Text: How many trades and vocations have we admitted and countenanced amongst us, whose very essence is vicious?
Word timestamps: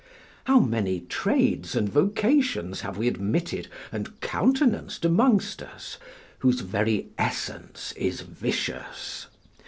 How 0.45 0.59
many 0.59 1.01
trades 1.01 1.75
and 1.75 1.87
vocations 1.87 2.81
have 2.81 2.97
we 2.97 3.07
admitted 3.07 3.67
and 3.91 4.19
countenanced 4.19 5.05
amongst 5.05 5.61
us, 5.61 5.99
whose 6.39 6.61
very 6.61 7.11
essence 7.19 7.91
is 7.91 8.21
vicious? 8.21 9.27